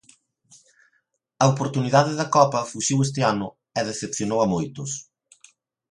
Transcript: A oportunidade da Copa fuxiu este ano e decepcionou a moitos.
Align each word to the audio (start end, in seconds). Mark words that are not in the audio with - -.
A 1.39 1.45
oportunidade 1.53 2.11
da 2.19 2.27
Copa 2.35 2.67
fuxiu 2.71 2.97
este 3.07 3.21
ano 3.33 3.47
e 3.79 3.81
decepcionou 3.89 4.39
a 4.41 4.47
moitos. 4.53 4.91